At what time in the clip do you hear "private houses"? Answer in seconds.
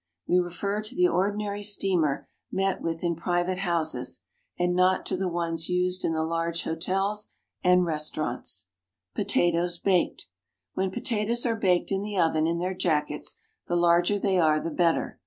3.15-4.21